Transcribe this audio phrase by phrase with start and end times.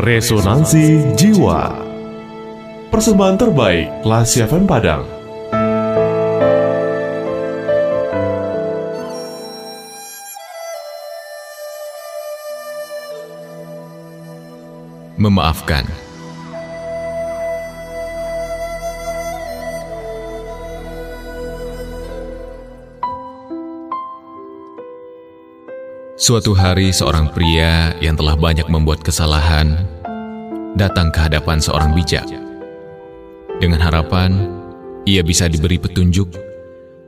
[0.00, 1.76] Resonansi Jiwa.
[2.88, 5.04] Persembahan terbaik Lasi FM Padang.
[15.20, 15.84] Memaafkan
[26.20, 29.88] Suatu hari seorang pria yang telah banyak membuat kesalahan
[30.76, 32.28] datang ke hadapan seorang bijak.
[33.56, 34.36] Dengan harapan
[35.08, 36.28] ia bisa diberi petunjuk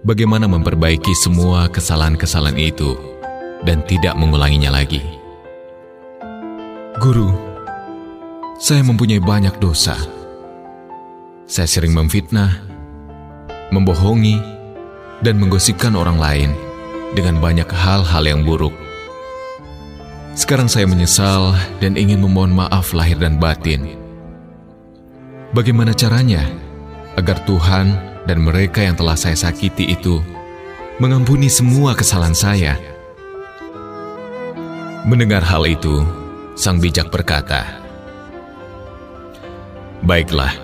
[0.00, 2.96] bagaimana memperbaiki semua kesalahan-kesalahan itu
[3.68, 5.04] dan tidak mengulanginya lagi.
[6.96, 7.36] Guru,
[8.56, 9.92] saya mempunyai banyak dosa.
[11.44, 12.64] Saya sering memfitnah,
[13.76, 14.40] membohongi,
[15.20, 16.56] dan menggosipkan orang lain
[17.12, 18.72] dengan banyak hal-hal yang buruk.
[20.32, 24.00] Sekarang saya menyesal dan ingin memohon maaf lahir dan batin.
[25.52, 26.48] Bagaimana caranya
[27.20, 27.92] agar Tuhan
[28.24, 30.24] dan mereka yang telah saya sakiti itu
[30.96, 32.80] mengampuni semua kesalahan saya?
[35.04, 36.00] Mendengar hal itu,
[36.56, 37.68] sang bijak berkata,
[40.00, 40.56] "Baiklah,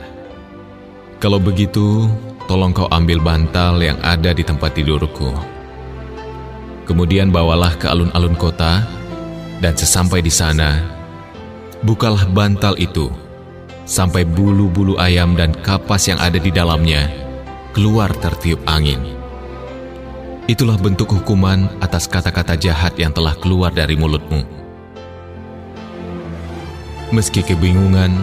[1.21, 2.09] kalau begitu,
[2.48, 5.28] tolong kau ambil bantal yang ada di tempat tidurku.
[6.89, 8.98] Kemudian bawalah ke alun-alun kota."
[9.59, 10.78] Dan sesampai di sana,
[11.83, 13.11] bukalah bantal itu
[13.89, 17.11] sampai bulu-bulu ayam dan kapas yang ada di dalamnya
[17.75, 19.03] keluar tertiup angin.
[20.48, 24.47] Itulah bentuk hukuman atas kata-kata jahat yang telah keluar dari mulutmu.
[27.12, 28.15] Meski kebingungan,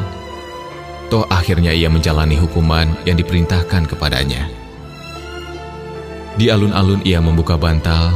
[1.10, 4.50] toh akhirnya ia menjalani hukuman yang diperintahkan kepadanya.
[6.38, 8.14] Di alun-alun ia membuka bantal,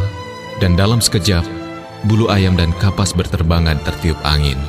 [0.61, 1.58] dan dalam sekejap
[2.07, 4.59] bulu ayam dan kapas berterbangan tertiup angin.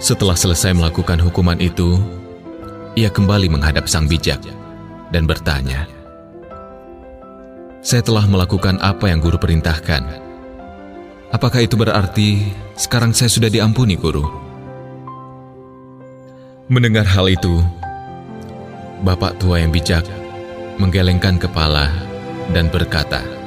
[0.00, 2.00] Setelah selesai melakukan hukuman itu,
[2.96, 4.40] ia kembali menghadap sang bijak
[5.12, 5.84] dan bertanya,
[7.84, 10.02] "Saya telah melakukan apa yang guru perintahkan.
[11.30, 12.48] Apakah itu berarti
[12.80, 14.24] sekarang saya sudah diampuni, guru?"
[16.72, 17.60] Mendengar hal itu,
[19.04, 20.06] bapak tua yang bijak
[20.80, 21.92] menggelengkan kepala
[22.56, 23.39] dan berkata,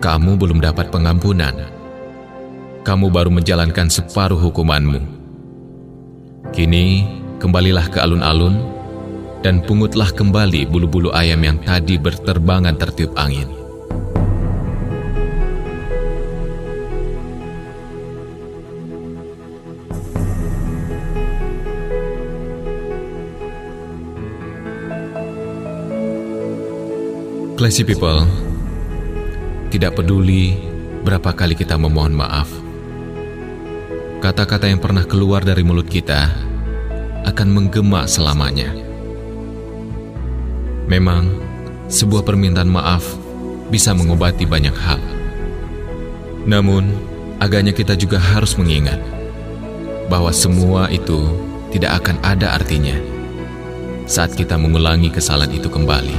[0.00, 1.52] kamu belum dapat pengampunan.
[2.80, 4.96] Kamu baru menjalankan separuh hukumanmu.
[6.56, 7.04] Kini,
[7.36, 8.56] kembalilah ke alun-alun
[9.44, 13.60] dan pungutlah kembali bulu-bulu ayam yang tadi berterbangan tertiup angin.
[27.60, 28.24] Classy people,
[29.70, 30.58] tidak peduli
[31.06, 32.50] berapa kali kita memohon maaf,
[34.18, 36.26] kata-kata yang pernah keluar dari mulut kita
[37.24, 38.74] akan menggema selamanya.
[40.90, 41.30] Memang,
[41.86, 43.06] sebuah permintaan maaf
[43.70, 44.98] bisa mengobati banyak hal.
[46.50, 46.90] Namun,
[47.38, 48.98] agaknya kita juga harus mengingat
[50.10, 51.30] bahwa semua itu
[51.70, 52.98] tidak akan ada artinya
[54.10, 56.18] saat kita mengulangi kesalahan itu kembali.